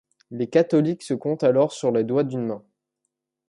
[0.31, 2.63] Les catholiques se comptent alors sur les doigts d'une main.